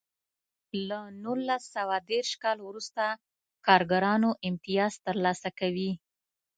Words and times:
له 0.87 0.99
نولس 1.23 1.63
سوه 1.75 1.95
دېرش 2.11 2.31
کال 2.43 2.57
وروسته 2.67 3.03
کارګرانو 3.67 4.29
امتیاز 4.47 4.93
ترلاسه 5.05 5.49
کوی. 5.59 5.91